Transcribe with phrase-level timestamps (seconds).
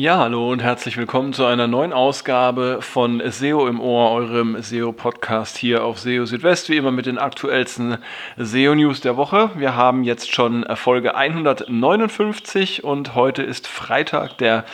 [0.00, 5.58] Ja, hallo und herzlich willkommen zu einer neuen Ausgabe von SEO im Ohr, eurem SEO-Podcast
[5.58, 7.98] hier auf SEO Südwest, wie immer mit den aktuellsten
[8.36, 9.50] SEO-News der Woche.
[9.56, 14.64] Wir haben jetzt schon Folge 159 und heute ist Freitag, der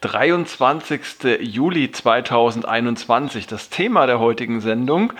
[0.00, 1.02] 23.
[1.40, 3.46] Juli 2021.
[3.46, 5.12] Das Thema der heutigen Sendung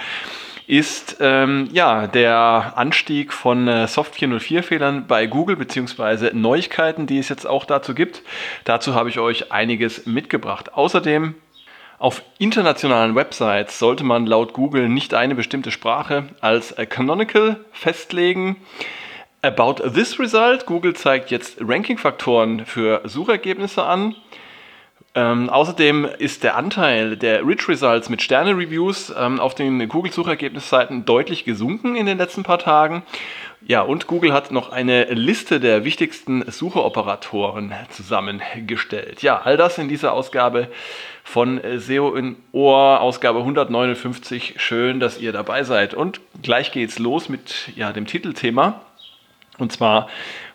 [0.71, 7.19] ist ähm, ja der Anstieg von äh, Soft 404 Fehlern bei Google beziehungsweise Neuigkeiten, die
[7.19, 8.23] es jetzt auch dazu gibt.
[8.65, 10.73] Dazu habe ich euch einiges mitgebracht.
[10.73, 11.35] Außerdem
[11.99, 18.57] auf internationalen Websites sollte man laut Google nicht eine bestimmte Sprache als Canonical festlegen.
[19.43, 24.15] About this result, Google zeigt jetzt Ranking-Faktoren für Suchergebnisse an.
[25.15, 31.45] Ähm, außerdem ist der Anteil der Rich Results mit Sterne-Reviews ähm, auf den Google-Suchergebnisseiten deutlich
[31.45, 33.03] gesunken in den letzten paar Tagen.
[33.67, 39.23] Ja, und Google hat noch eine Liste der wichtigsten Sucheoperatoren zusammengestellt.
[39.23, 40.69] Ja, all das in dieser Ausgabe
[41.25, 44.55] von SEO in Ohr, Ausgabe 159.
[44.59, 45.93] Schön, dass ihr dabei seid.
[45.93, 48.81] Und gleich geht's los mit ja, dem Titelthema.
[49.59, 50.09] Und zwar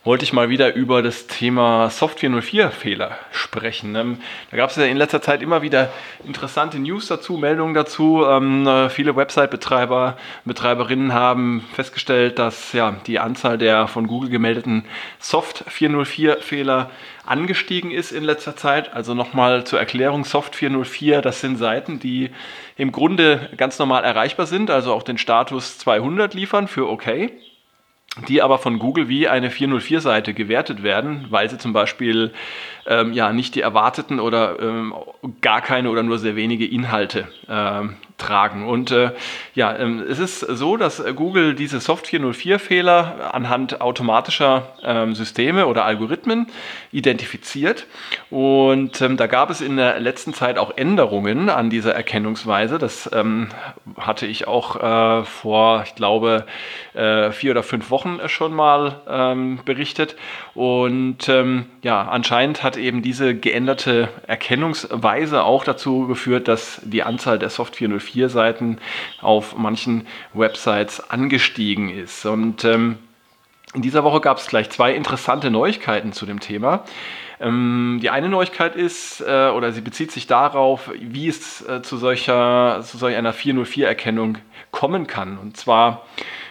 [0.06, 3.95] wollte ich mal wieder über das Thema Soft 404 Fehler sprechen.
[3.95, 4.20] Ähm,
[4.52, 5.92] da gab es ja in letzter Zeit immer wieder
[6.23, 8.23] interessante News dazu, Meldungen dazu.
[8.23, 14.86] Ähm, äh, viele Website-Betreiber, Betreiberinnen haben festgestellt, dass ja, die Anzahl der von Google gemeldeten
[15.17, 16.92] Soft 404 Fehler
[17.26, 18.94] angestiegen ist in letzter Zeit.
[18.94, 22.30] Also nochmal zur Erklärung, Soft 404, das sind Seiten, die
[22.78, 27.31] im Grunde ganz normal erreichbar sind, also auch den Status 200 liefern für OK
[28.27, 32.33] die aber von Google wie eine 404-Seite gewertet werden, weil sie zum Beispiel
[32.88, 34.94] ähm, ja, nicht die erwarteten oder ähm,
[35.41, 38.66] gar keine oder nur sehr wenige Inhalte ähm, tragen.
[38.66, 39.11] Und äh,
[39.55, 45.86] ja, ähm, es ist so, dass Google diese Soft 404-Fehler anhand automatischer ähm, Systeme oder
[45.86, 46.48] Algorithmen
[46.92, 47.87] identifiziert.
[48.30, 52.77] Und ähm, da gab es in der letzten Zeit auch Änderungen an dieser Erkennungsweise.
[52.77, 53.49] Das ähm,
[53.98, 54.75] hatte ich auch
[55.21, 56.45] äh, vor, ich glaube,
[56.93, 60.15] äh, vier oder fünf Wochen schon mal ähm, berichtet.
[60.54, 67.37] Und ähm, ja, anscheinend hat eben diese geänderte Erkennungsweise auch dazu geführt, dass die Anzahl
[67.39, 68.77] der Soft 404 vier Seiten
[69.21, 72.26] auf manchen Websites angestiegen ist.
[72.26, 72.98] Und ähm,
[73.73, 76.86] in dieser Woche gab es gleich zwei interessante Neuigkeiten zu dem Thema.
[77.39, 81.98] Ähm, die eine Neuigkeit ist, äh, oder sie bezieht sich darauf, wie es äh, zu,
[81.98, 84.37] solcher, zu solch einer 404-Erkennung
[84.72, 85.37] kommen kann.
[85.37, 86.05] Und zwar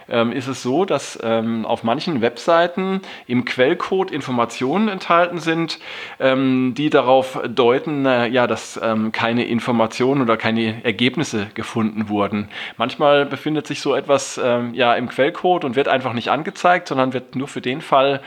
[0.09, 5.79] ähm, ist es so, dass ähm, auf manchen Webseiten im Quellcode Informationen enthalten sind,
[6.21, 12.49] ähm, die darauf deuten, äh, ja, dass ähm, keine Informationen oder keine Ergebnisse gefunden wurden.
[12.77, 17.13] Manchmal befindet sich so etwas ähm, ja, im Quellcode und wird einfach nicht angezeigt, sondern
[17.13, 18.21] wird nur für den Fall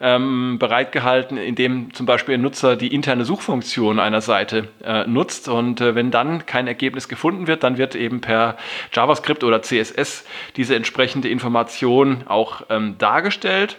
[0.00, 5.48] ähm, bereitgehalten, in dem zum Beispiel ein Nutzer die interne Suchfunktion einer Seite äh, nutzt.
[5.48, 8.56] Und äh, wenn dann kein Ergebnis gefunden wird, dann wird eben per
[8.92, 10.24] JavaScript oder CSS
[10.56, 13.76] diese entsprechende entsprechende Information auch ähm, dargestellt.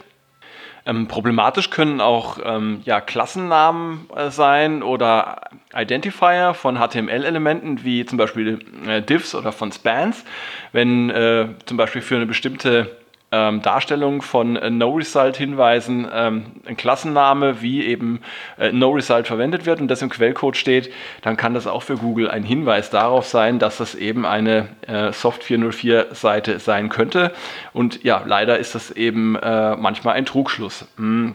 [0.88, 5.40] Ähm, problematisch können auch ähm, ja, Klassennamen äh, sein oder
[5.74, 10.24] Identifier von HTML-Elementen wie zum Beispiel äh, Divs oder von Spans.
[10.72, 12.96] Wenn äh, zum Beispiel für eine bestimmte
[13.32, 18.20] ähm, Darstellung von äh, No-Result-Hinweisen ähm, ein Klassenname wie eben
[18.58, 20.92] äh, No-Result verwendet wird und das im Quellcode steht,
[21.22, 25.12] dann kann das auch für Google ein Hinweis darauf sein, dass das eben eine äh,
[25.12, 27.32] Soft 404-Seite sein könnte.
[27.72, 30.86] Und ja, leider ist das eben äh, manchmal ein Trugschluss.
[30.96, 31.34] Hm.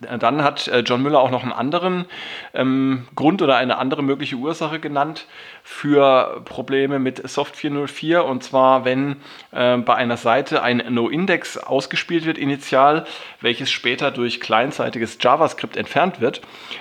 [0.00, 2.06] Dann hat äh, John Müller auch noch einen anderen
[2.52, 5.26] ähm, Grund oder eine andere mögliche Ursache genannt
[5.62, 8.24] für Probleme mit Soft 404.
[8.24, 9.16] Und zwar, wenn
[9.52, 13.06] äh, bei einer Seite ein No-Index ausgespielt wird initial,
[13.40, 16.40] welches später durch kleinseitiges JavaScript entfernt wird.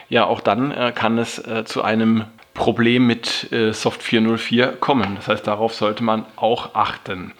[0.09, 5.15] Ja, auch dann äh, kann es äh, zu einem Problem mit äh, Soft 404 kommen.
[5.15, 7.33] Das heißt, darauf sollte man auch achten.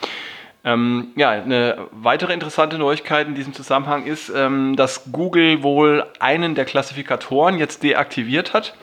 [0.66, 6.56] Ähm, ja, eine weitere interessante Neuigkeit in diesem Zusammenhang ist, ähm, dass Google wohl einen
[6.56, 8.74] der Klassifikatoren jetzt deaktiviert hat,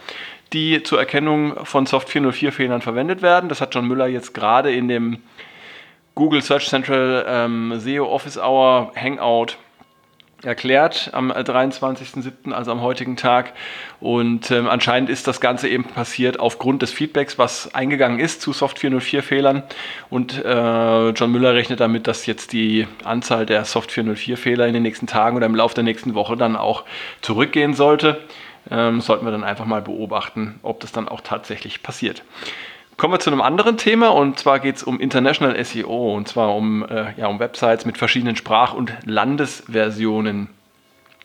[0.53, 3.49] die zur Erkennung von Soft 404-Fehlern verwendet werden.
[3.49, 5.19] Das hat John Müller jetzt gerade in dem
[6.15, 9.57] Google Search Central ähm, SEO Office Hour Hangout
[10.43, 13.53] erklärt am 23.07., also am heutigen Tag.
[14.01, 18.53] Und ähm, anscheinend ist das Ganze eben passiert aufgrund des Feedbacks, was eingegangen ist zu
[18.53, 19.63] Soft 404-Fehlern.
[20.09, 24.83] Und äh, John Müller rechnet damit, dass jetzt die Anzahl der Soft 404-Fehler in den
[24.83, 26.85] nächsten Tagen oder im Laufe der nächsten Woche dann auch
[27.21, 28.21] zurückgehen sollte.
[28.71, 32.23] Ähm, sollten wir dann einfach mal beobachten, ob das dann auch tatsächlich passiert.
[33.01, 36.55] Kommen wir zu einem anderen Thema und zwar geht es um International SEO und zwar
[36.55, 40.51] um, äh, ja, um Websites mit verschiedenen Sprach- und Landesversionen.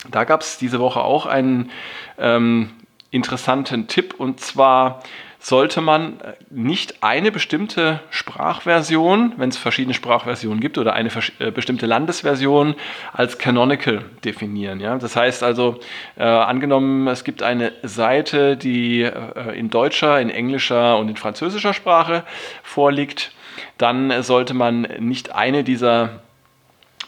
[0.10, 1.72] Da gab es diese Woche auch einen
[2.18, 2.70] ähm,
[3.12, 5.04] interessanten Tipp und zwar
[5.46, 6.18] sollte man
[6.50, 12.74] nicht eine bestimmte Sprachversion, wenn es verschiedene Sprachversionen gibt, oder eine äh, bestimmte Landesversion
[13.14, 14.80] als canonical definieren.
[14.80, 14.98] Ja?
[14.98, 15.80] Das heißt also,
[16.18, 21.76] äh, angenommen, es gibt eine Seite, die äh, in deutscher, in englischer und in französischer
[21.76, 22.24] Sprache
[22.64, 23.32] vorliegt,
[23.78, 26.22] dann sollte man nicht eine dieser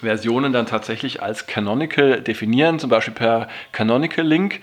[0.02, 4.62] Versionen dann tatsächlich als canonical definieren, zum Beispiel per canonical Link.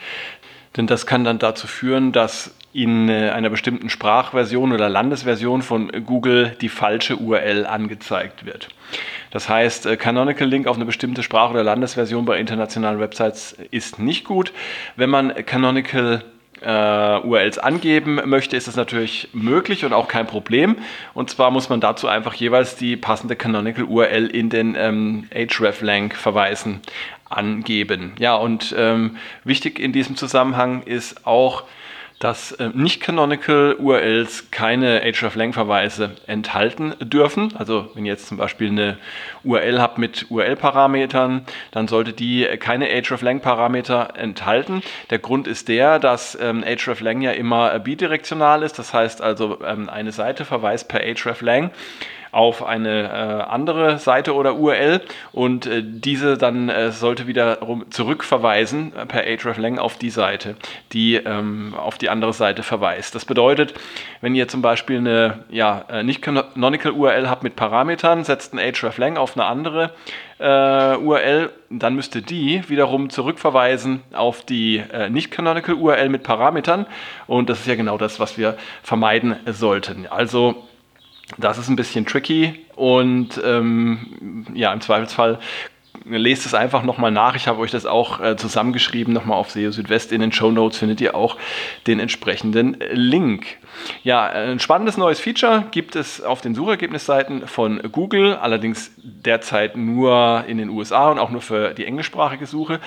[0.77, 5.91] Denn das kann dann dazu führen, dass in äh, einer bestimmten Sprachversion oder Landesversion von
[6.05, 8.69] Google die falsche URL angezeigt wird.
[9.31, 14.01] Das heißt, äh, Canonical Link auf eine bestimmte Sprach- oder Landesversion bei internationalen Websites ist
[14.01, 14.53] nicht gut.
[14.97, 16.25] Wenn man Canonical
[16.63, 20.77] äh, URLs angeben möchte, ist das natürlich möglich und auch kein Problem.
[21.15, 26.81] Und zwar muss man dazu einfach jeweils die passende Canonical URL in den ähm, hreflang-Verweisen
[27.31, 28.15] angeben.
[28.19, 31.65] Ja, und ähm, wichtig in diesem Zusammenhang ist auch,
[32.25, 37.55] dass äh, nicht-canonical URLs keine hreflang-Verweise enthalten dürfen.
[37.55, 38.97] Also wenn ihr jetzt zum Beispiel eine
[39.43, 44.83] URL habt mit URL-Parametern, dann sollte die keine hreflang-Parameter enthalten.
[45.11, 48.79] Der Grund ist der, dass ähm, hreflang ja immer bidirektional ist.
[48.79, 51.73] Das heißt also, ähm, eine Seite verweist per hreflang
[52.35, 55.01] auf eine äh, andere Seite oder URL
[55.33, 60.57] und äh, diese dann äh, sollte wiederum zurückverweisen per hreflang auf die Seite,
[60.93, 63.15] die ähm, auf die andere Seite verweist.
[63.15, 63.75] Das bedeutet,
[64.21, 69.17] wenn ihr zum Beispiel eine ja, nicht canonical URL habt mit Parametern, setzt ein hreflang
[69.17, 69.93] auf eine andere
[70.39, 76.87] äh, URL, dann müsste die wiederum zurückverweisen auf die äh, nicht canonical URL mit Parametern
[77.27, 80.07] und das ist ja genau das, was wir vermeiden sollten.
[80.09, 80.65] Also
[81.39, 85.39] das ist ein bisschen tricky und ähm, ja, im Zweifelsfall
[86.05, 87.37] lest es einfach nochmal nach.
[87.37, 90.13] Ich habe euch das auch äh, zusammengeschrieben, nochmal auf SEO Südwest.
[90.13, 91.37] In den Show Notes findet ihr auch
[91.87, 93.59] den entsprechenden Link.
[94.03, 100.45] Ja, ein spannendes neues Feature gibt es auf den Suchergebnisseiten von Google, allerdings derzeit nur
[100.47, 102.81] in den USA und auch nur für die englischsprachige Suche.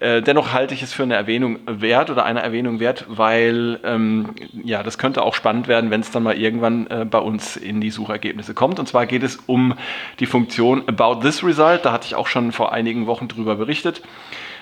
[0.00, 4.34] Äh, dennoch halte ich es für eine Erwähnung wert oder eine Erwähnung wert, weil ähm,
[4.64, 7.80] ja, das könnte auch spannend werden, wenn es dann mal irgendwann äh, bei uns in
[7.80, 8.78] die Suchergebnisse kommt.
[8.78, 9.74] Und zwar geht es um
[10.20, 11.84] die Funktion About This Result.
[11.84, 14.02] Da hatte ich auch schon vor einigen Wochen drüber berichtet.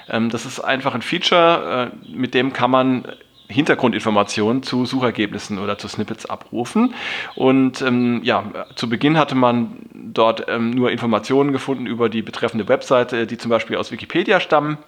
[0.08, 3.06] Ähm, das ist einfach ein Feature, äh, mit dem kann man
[3.48, 6.94] Hintergrundinformationen zu Suchergebnissen oder zu Snippets abrufen.
[7.34, 8.44] Und ähm, ja,
[8.74, 13.50] zu Beginn hatte man dort ähm, nur Informationen gefunden über die betreffende Webseite, die zum
[13.50, 14.78] Beispiel aus Wikipedia stammen.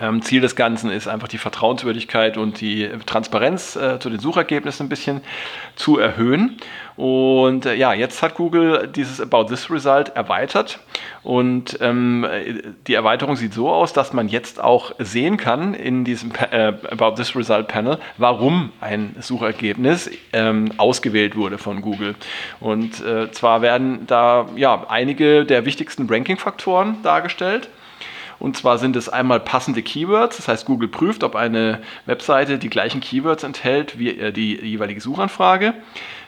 [0.00, 4.86] Ähm, Ziel des Ganzen ist einfach die Vertrauenswürdigkeit und die Transparenz äh, zu den Suchergebnissen
[4.86, 5.20] ein bisschen
[5.74, 6.58] zu erhöhen.
[6.96, 10.80] Und äh, ja, jetzt hat Google dieses About This Result erweitert.
[11.22, 12.26] Und ähm,
[12.86, 17.16] die Erweiterung sieht so aus, dass man jetzt auch sehen kann in diesem äh, About
[17.16, 22.14] This Result Panel, warum ein Suchergebnis ähm, ausgewählt wurde von Google.
[22.60, 27.68] Und äh, zwar werden da ja einige der wichtigsten Ranking-Faktoren dargestellt.
[28.38, 32.70] Und zwar sind es einmal passende Keywords, das heißt Google prüft, ob eine Webseite die
[32.70, 35.74] gleichen Keywords enthält wie äh, die jeweilige Suchanfrage.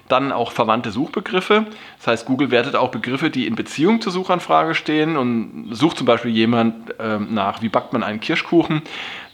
[0.09, 1.67] Dann auch verwandte Suchbegriffe.
[1.99, 6.07] Das heißt, Google wertet auch Begriffe, die in Beziehung zur Suchanfrage stehen und sucht zum
[6.07, 8.81] Beispiel jemand ähm, nach, wie backt man einen Kirschkuchen.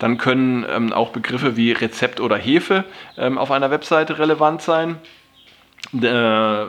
[0.00, 2.84] Dann können ähm, auch Begriffe wie Rezept oder Hefe
[3.16, 4.96] ähm, auf einer Webseite relevant sein.
[5.92, 6.66] Äh,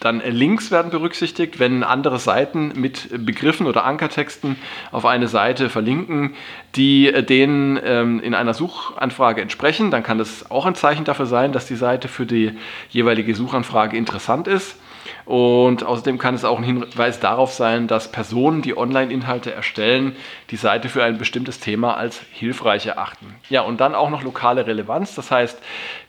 [0.00, 4.56] dann Links werden berücksichtigt, wenn andere Seiten mit Begriffen oder Ankertexten
[4.92, 6.34] auf eine Seite verlinken,
[6.76, 9.90] die denen ähm, in einer Suchanfrage entsprechen.
[9.90, 12.52] Dann kann das auch ein Zeichen dafür sein, dass die Seite für die
[12.90, 14.76] jeweilige Suchanfrage interessant ist.
[15.24, 20.16] Und außerdem kann es auch ein Hinweis darauf sein, dass Personen, die Online-Inhalte erstellen,
[20.50, 23.34] die Seite für ein bestimmtes Thema als hilfreich erachten.
[23.50, 25.14] Ja, und dann auch noch lokale Relevanz.
[25.14, 25.60] Das heißt,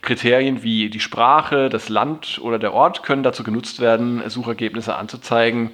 [0.02, 5.70] Kriterien wie die Sprache, das Land oder der Ort können dazu genutzt werden, Suchergebnisse anzuzeigen,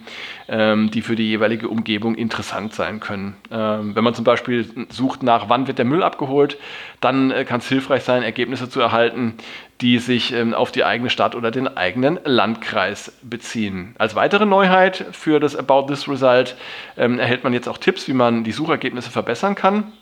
[0.48, 3.36] die für die jeweilige Umgebung interessant sein können.
[3.50, 6.56] Ähm, wenn man zum Beispiel sucht nach, wann wird der Müll abgeholt,
[7.00, 9.34] dann äh, kann es hilfreich sein, Ergebnisse zu erhalten,
[9.80, 13.94] die sich ähm, auf die eigene Stadt oder den eigenen Landkreis beziehen.
[13.98, 16.56] Als weitere Neuheit für das About This Result
[16.96, 19.92] ähm, erhält man jetzt auch Tipps, wie man die Suchergebnisse verbessern kann.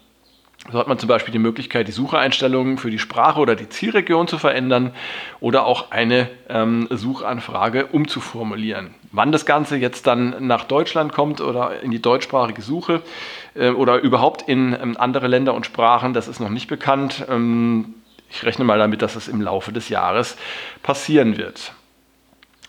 [0.72, 4.28] So hat man zum Beispiel die Möglichkeit, die Sucheinstellungen für die Sprache oder die Zielregion
[4.28, 4.92] zu verändern
[5.40, 8.94] oder auch eine ähm, Suchanfrage umzuformulieren.
[9.12, 13.02] Wann das Ganze jetzt dann nach Deutschland kommt oder in die deutschsprachige Suche
[13.54, 17.26] äh, oder überhaupt in ähm, andere Länder und Sprachen, das ist noch nicht bekannt.
[17.28, 17.94] Ähm,
[18.30, 20.36] ich rechne mal damit, dass es im Laufe des Jahres
[20.82, 21.72] passieren wird.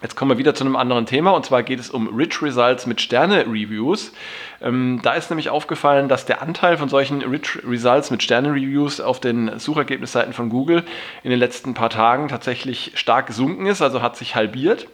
[0.06, 2.86] Jetzt kommen wir wieder zu einem anderen Thema und zwar geht es um Rich Results
[2.86, 4.14] mit Sterne-Reviews.
[4.62, 9.20] Ähm, da ist nämlich aufgefallen, dass der Anteil von solchen Rich Results mit Sterne-Reviews auf
[9.20, 10.84] den Suchergebnisseiten von Google
[11.24, 14.88] in den letzten paar Tagen tatsächlich stark gesunken ist, also hat sich halbiert.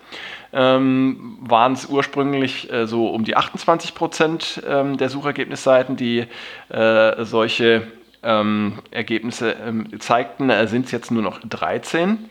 [0.54, 6.26] Ähm, waren es ursprünglich äh, so um die 28 Prozent ähm, der Suchergebnisseiten, die
[6.70, 7.86] äh, solche
[8.24, 12.30] ähm, Ergebnisse ähm, zeigten, äh, sind es jetzt nur noch 13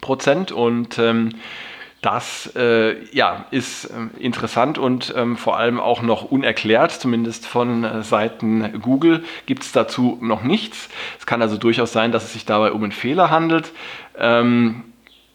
[0.00, 1.30] Prozent und ähm,
[2.00, 7.82] das äh, ja, ist äh, interessant und ähm, vor allem auch noch unerklärt, zumindest von
[7.82, 10.88] äh, Seiten Google gibt es dazu noch nichts.
[11.18, 13.72] Es kann also durchaus sein, dass es sich dabei um einen Fehler handelt.
[14.16, 14.84] Ähm,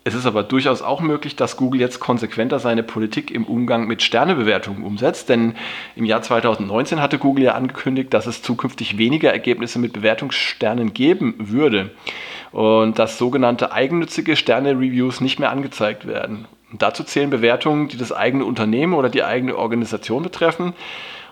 [0.06, 4.02] es ist aber durchaus auch möglich, dass Google jetzt konsequenter seine Politik im Umgang mit
[4.02, 5.56] Sternebewertungen umsetzt, denn
[5.96, 11.36] im Jahr 2019 hatte Google ja angekündigt, dass es zukünftig weniger Ergebnisse mit Bewertungssternen geben
[11.38, 11.92] würde
[12.54, 16.46] und dass sogenannte eigennützige Sterne-Reviews nicht mehr angezeigt werden.
[16.72, 20.74] Und dazu zählen Bewertungen, die das eigene Unternehmen oder die eigene Organisation betreffen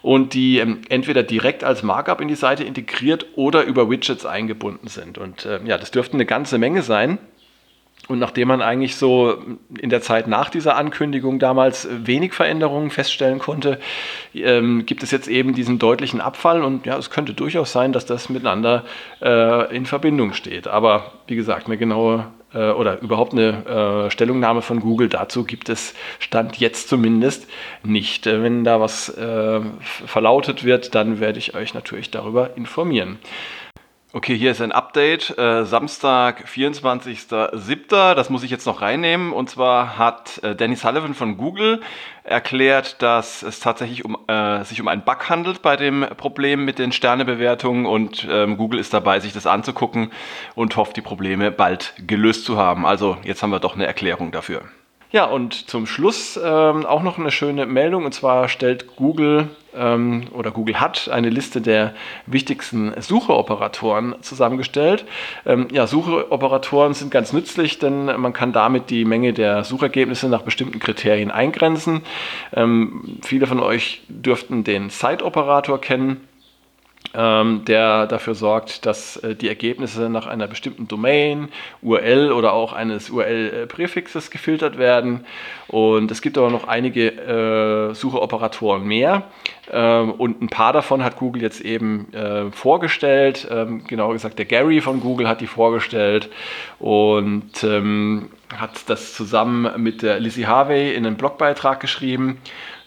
[0.01, 4.87] und die ähm, entweder direkt als Markup in die Seite integriert oder über Widgets eingebunden
[4.87, 5.19] sind.
[5.19, 7.19] Und äh, ja, das dürften eine ganze Menge sein.
[8.07, 9.37] Und nachdem man eigentlich so
[9.77, 13.79] in der Zeit nach dieser Ankündigung damals wenig Veränderungen feststellen konnte,
[14.33, 16.63] ähm, gibt es jetzt eben diesen deutlichen Abfall.
[16.63, 18.83] Und ja, es könnte durchaus sein, dass das miteinander
[19.21, 20.67] äh, in Verbindung steht.
[20.67, 25.69] Aber wie gesagt, eine genaue äh, oder überhaupt eine äh, Stellungnahme von Google dazu gibt
[25.69, 27.47] es Stand jetzt zumindest
[27.83, 28.27] nicht.
[28.27, 33.19] Äh, wenn da was äh, verlautet wird, dann werde ich euch natürlich darüber informieren.
[34.13, 35.37] Okay, hier ist ein Update.
[35.37, 38.13] Äh, Samstag, 24.07.
[38.13, 39.31] Das muss ich jetzt noch reinnehmen.
[39.31, 41.79] Und zwar hat äh, Danny Sullivan von Google
[42.25, 46.77] erklärt, dass es tatsächlich um, äh, sich um einen Bug handelt bei dem Problem mit
[46.77, 47.85] den Sternebewertungen.
[47.85, 50.11] Und ähm, Google ist dabei, sich das anzugucken
[50.55, 52.85] und hofft, die Probleme bald gelöst zu haben.
[52.85, 54.63] Also jetzt haben wir doch eine Erklärung dafür.
[55.13, 58.05] Ja, und zum Schluss ähm, auch noch eine schöne Meldung.
[58.05, 61.93] Und zwar stellt Google ähm, oder Google hat eine Liste der
[62.27, 65.03] wichtigsten Sucheoperatoren zusammengestellt.
[65.45, 70.43] Ähm, ja, Sucheoperatoren sind ganz nützlich, denn man kann damit die Menge der Suchergebnisse nach
[70.43, 72.03] bestimmten Kriterien eingrenzen.
[72.53, 76.25] Ähm, viele von euch dürften den Site-Operator kennen
[77.13, 81.49] der dafür sorgt, dass äh, die Ergebnisse nach einer bestimmten Domain,
[81.81, 85.25] URL oder auch eines URL-Präfixes gefiltert werden.
[85.67, 87.09] Und es gibt aber noch einige
[87.91, 89.23] äh, Sucheoperatoren mehr.
[89.71, 93.47] Ähm, und ein paar davon hat Google jetzt eben äh, vorgestellt.
[93.49, 96.29] Ähm, genauer gesagt, der Gary von Google hat die vorgestellt
[96.79, 102.37] und ähm, hat das zusammen mit der Lizzie Harvey in einen Blogbeitrag geschrieben.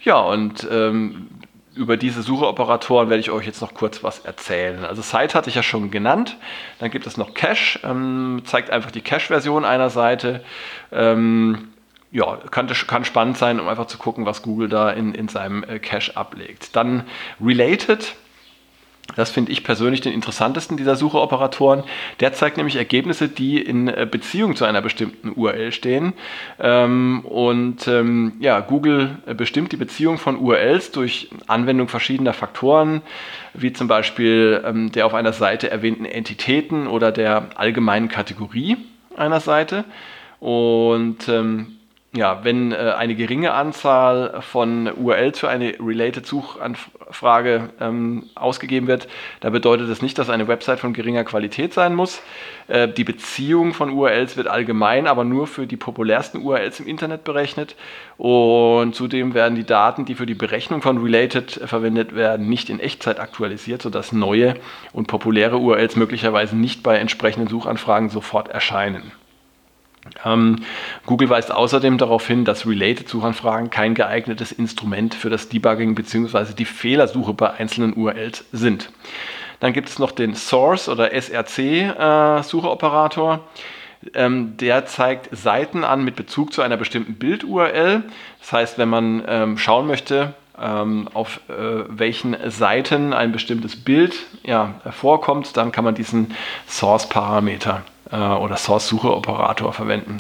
[0.03, 1.29] Ja, und ähm,
[1.75, 4.85] über diese Sucheoperatoren werde ich euch jetzt noch kurz was erzählen.
[4.85, 6.37] Also Site hatte ich ja schon genannt.
[6.79, 10.45] Dann gibt es noch Cache, ähm, zeigt einfach die Cache-Version einer Seite.
[10.93, 11.69] Ähm,
[12.11, 15.65] ja, kann, kann, spannend sein, um einfach zu gucken, was Google da in, in seinem
[15.65, 16.77] äh, Cache ablegt.
[16.77, 17.05] Dann
[17.41, 18.15] Related
[19.17, 21.85] das finde ich persönlich den interessantesten dieser Sucheoperatoren.
[22.21, 26.15] Der zeigt nämlich Ergebnisse, die in äh, Beziehung zu einer bestimmten URL stehen.
[26.59, 33.03] Ähm, und ähm, ja, Google äh, bestimmt die Beziehung von URLs durch Anwendung verschiedener Faktoren,
[33.53, 38.77] wie zum Beispiel ähm, der auf einer Seite erwähnten Entitäten oder der allgemeinen Kategorie
[39.17, 39.85] einer Seite.
[40.41, 41.74] Und ähm,
[42.17, 49.09] ja, wenn äh, eine geringe Anzahl von URLs für eine related Suchanfrage ähm, ausgegeben wird,
[49.41, 52.23] dann bedeutet das nicht, dass eine Website von geringer Qualität sein muss.
[52.69, 57.25] Äh, die Beziehung von URLs wird allgemein, aber nur für die populärsten URLs im Internet
[57.25, 57.75] berechnet.
[58.17, 62.71] Und zudem werden die Daten, die für die Berechnung von related äh, verwendet werden, nicht
[62.71, 64.55] in Echtzeit aktualisiert, sodass neue
[64.93, 69.11] und populäre URLs möglicherweise nicht bei entsprechenden Suchanfragen sofort erscheinen.
[70.25, 70.57] Ähm,
[71.07, 76.55] Google weist außerdem darauf hin, dass Related-Suchanfragen kein geeignetes Instrument für das Debugging bzw.
[76.55, 78.91] die Fehlersuche bei einzelnen URLs sind.
[79.61, 83.35] Dann gibt es noch den Source oder SRC-Sucheoperator.
[83.35, 83.39] Äh,
[84.15, 88.03] ähm, der zeigt Seiten an mit Bezug zu einer bestimmten Bild-URL.
[88.41, 91.55] Das heißt, wenn man ähm, schauen möchte, auf äh,
[91.89, 96.33] welchen Seiten ein bestimmtes Bild ja, vorkommt, dann kann man diesen
[96.69, 100.19] Source-Parameter äh, oder Source-Suche-Operator verwenden.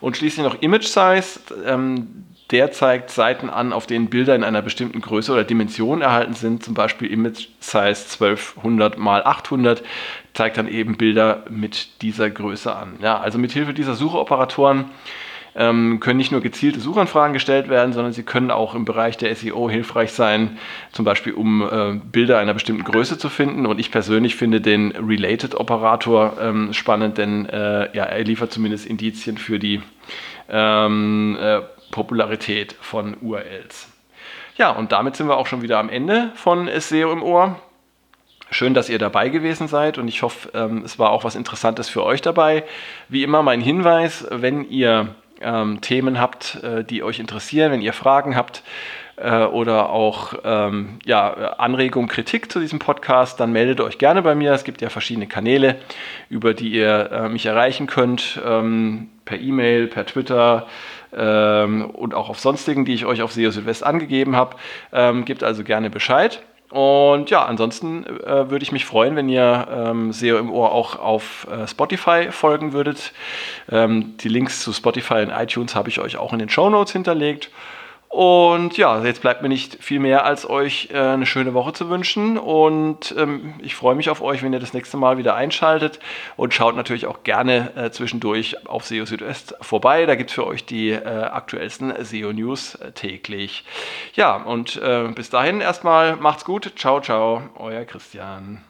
[0.00, 1.40] Und schließlich noch Image Size.
[1.66, 6.34] Ähm, der zeigt Seiten an, auf denen Bilder in einer bestimmten Größe oder Dimension erhalten
[6.34, 9.82] sind, zum Beispiel Image Size 1200 x 800,
[10.34, 12.96] zeigt dann eben Bilder mit dieser Größe an.
[13.00, 14.86] Ja, also mit Hilfe dieser Sucheoperatoren
[15.56, 19.34] ähm, können nicht nur gezielte Suchanfragen gestellt werden, sondern sie können auch im Bereich der
[19.34, 20.58] SEO hilfreich sein,
[20.92, 23.66] zum Beispiel um äh, Bilder einer bestimmten Größe zu finden.
[23.66, 29.38] Und ich persönlich finde den Related-Operator ähm, spannend, denn äh, ja, er liefert zumindest Indizien
[29.38, 29.80] für die
[30.48, 33.88] ähm, äh, Popularität von URLs.
[34.56, 37.60] Ja, und damit sind wir auch schon wieder am Ende von SEO im Ohr.
[38.50, 41.88] Schön, dass ihr dabei gewesen seid und ich hoffe, ähm, es war auch was Interessantes
[41.88, 42.64] für euch dabei.
[43.08, 47.92] Wie immer mein Hinweis, wenn ihr ähm, Themen habt, äh, die euch interessieren, wenn ihr
[47.92, 48.62] Fragen habt
[49.16, 54.34] äh, oder auch ähm, ja, Anregungen, Kritik zu diesem Podcast, dann meldet euch gerne bei
[54.34, 54.52] mir.
[54.52, 55.76] Es gibt ja verschiedene Kanäle,
[56.28, 60.66] über die ihr äh, mich erreichen könnt, ähm, per E-Mail, per Twitter,
[61.16, 64.56] ähm, und auch auf sonstigen, die ich euch auf SEO Südwest angegeben habe.
[64.92, 66.42] Ähm, gebt also gerne Bescheid.
[66.74, 70.98] Und ja, ansonsten äh, würde ich mich freuen, wenn ihr ähm, SEO im Ohr auch
[70.98, 73.12] auf äh, Spotify folgen würdet.
[73.70, 76.92] Ähm, die Links zu Spotify und iTunes habe ich euch auch in den Show Notes
[76.92, 77.48] hinterlegt.
[78.08, 81.90] Und ja, jetzt bleibt mir nicht viel mehr, als euch äh, eine schöne Woche zu
[81.90, 82.38] wünschen.
[82.38, 85.98] Und ähm, ich freue mich auf euch, wenn ihr das nächste Mal wieder einschaltet.
[86.36, 90.06] Und schaut natürlich auch gerne äh, zwischendurch auf SEO Südwest vorbei.
[90.06, 93.64] Da gibt es für euch die äh, aktuellsten SEO-News täglich.
[94.14, 94.80] Ja, und
[95.14, 96.72] bis dahin erstmal macht's gut.
[96.76, 98.64] Ciao, ciao, euer Christian.